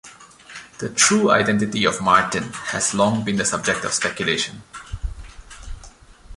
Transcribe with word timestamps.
The 0.79 0.89
true 0.89 1.29
identity 1.29 1.85
of 1.85 2.01
"Martin" 2.01 2.53
has 2.53 2.95
long 2.95 3.23
been 3.23 3.35
the 3.35 3.45
subject 3.45 3.85
of 3.85 3.93
speculation. 3.93 4.63